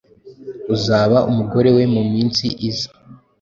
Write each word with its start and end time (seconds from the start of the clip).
uzaba 0.75 1.17
umugore 1.29 1.69
we 1.75 1.83
muminsi 1.93 2.45
iza. 2.69 2.89